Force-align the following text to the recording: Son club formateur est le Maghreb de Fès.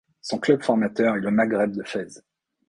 Son 0.21 0.39
club 0.39 0.63
formateur 0.63 1.15
est 1.15 1.19
le 1.19 1.29
Maghreb 1.29 1.73
de 1.73 1.83
Fès. 1.83 2.23